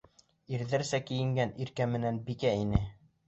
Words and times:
Ирҙәрсә 0.55 0.99
кейенгән 1.09 1.53
Иркә 1.65 1.87
менән 1.97 2.19
Бикә 2.31 2.57
инә. 2.65 2.81